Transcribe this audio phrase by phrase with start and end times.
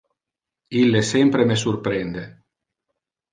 [0.79, 2.25] Ille sempre me surprende.